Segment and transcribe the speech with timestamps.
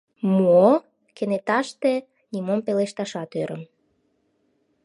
[0.37, 0.67] —Мо?!—
[1.15, 1.93] кенеташте
[2.31, 3.61] нимом пелешташат ӧрым.